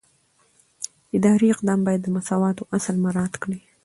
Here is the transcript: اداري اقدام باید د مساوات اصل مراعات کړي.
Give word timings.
اداري 1.17 1.47
اقدام 1.53 1.79
باید 1.85 2.01
د 2.03 2.07
مساوات 2.15 2.57
اصل 2.77 2.95
مراعات 3.03 3.33
کړي. 3.43 3.59